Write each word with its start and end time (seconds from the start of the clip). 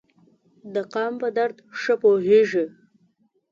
د 0.73 0.75
قام 0.93 1.13
په 1.21 1.27
درد 1.37 1.57
ښه 1.79 1.93
پوهیږي. 2.01 2.65